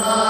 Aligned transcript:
Oh. 0.00 0.27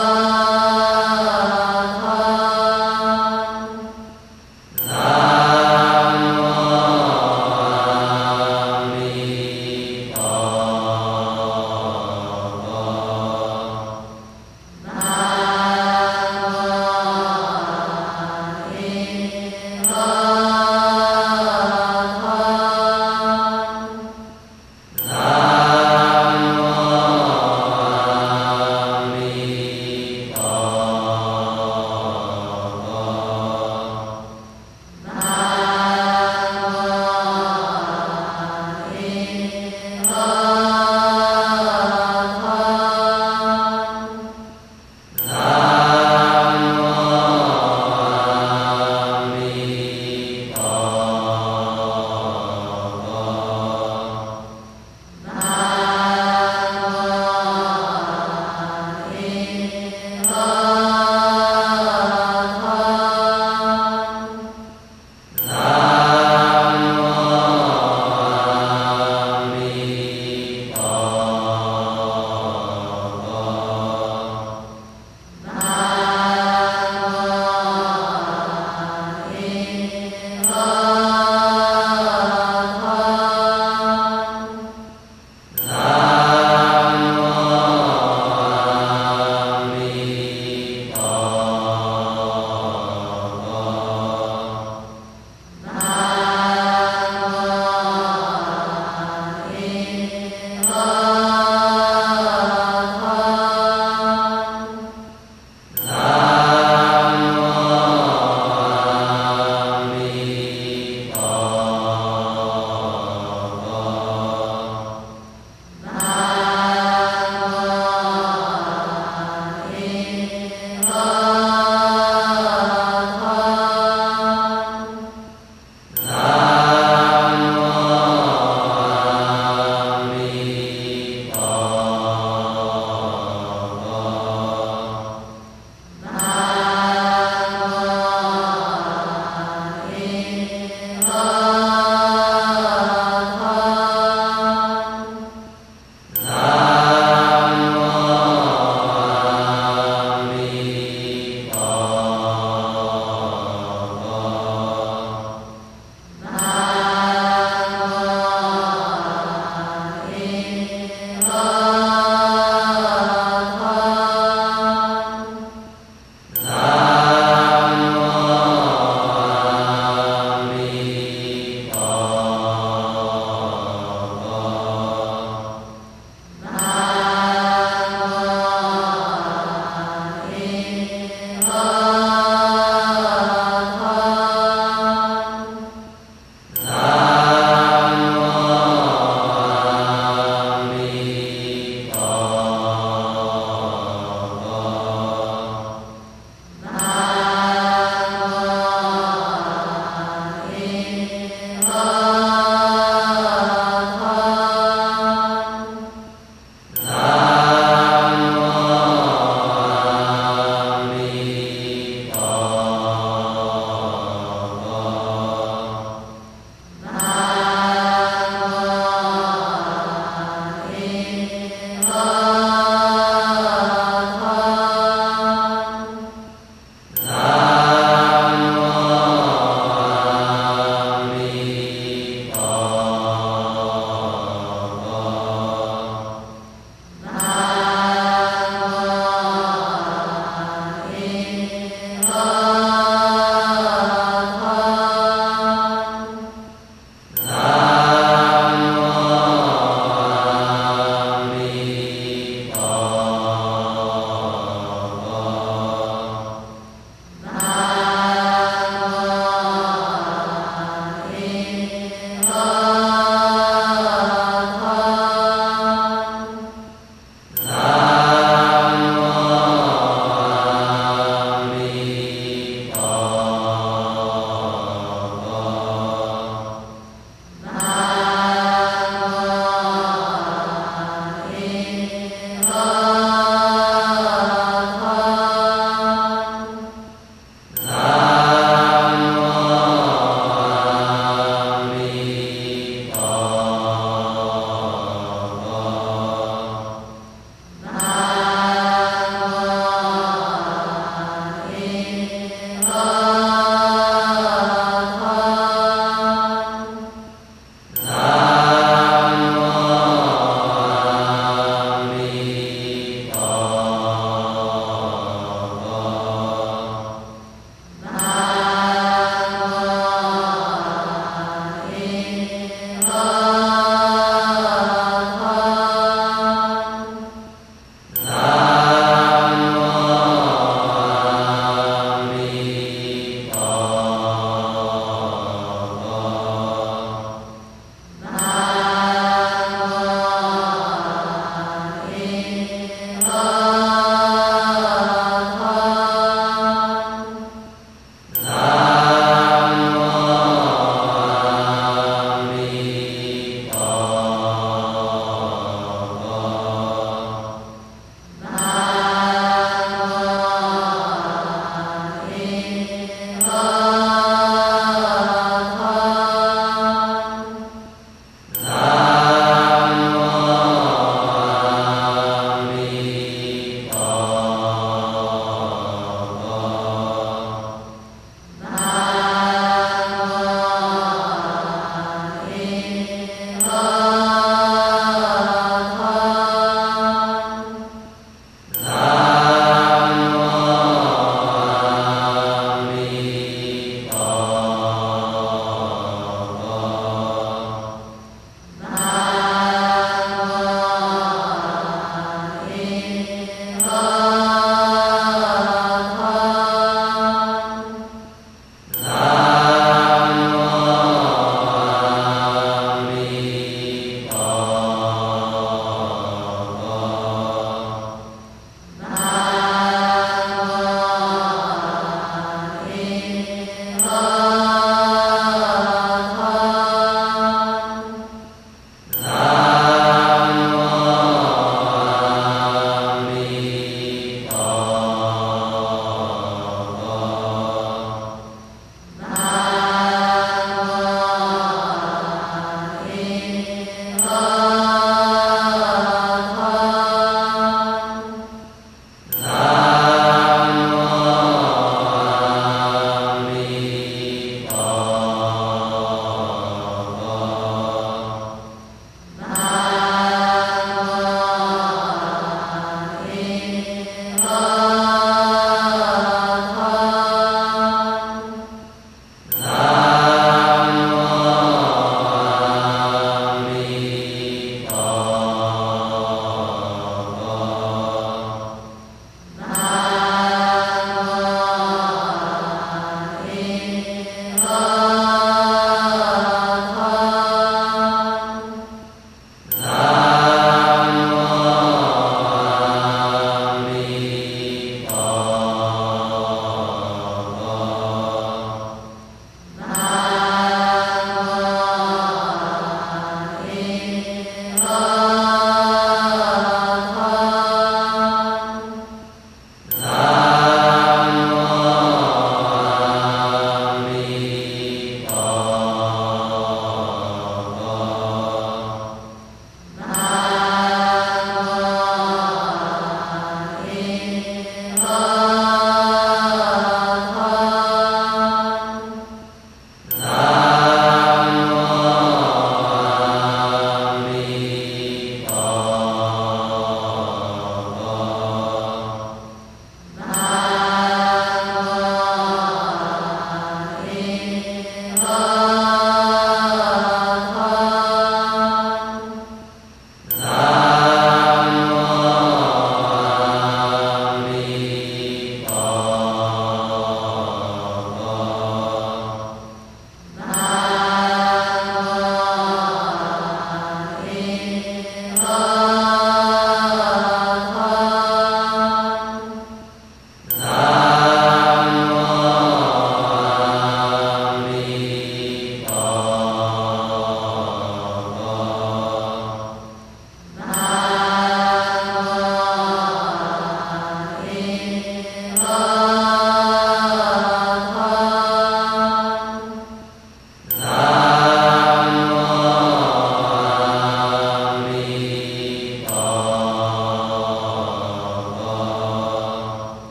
Allah. 423.90 424.18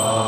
Oh. 0.00 0.27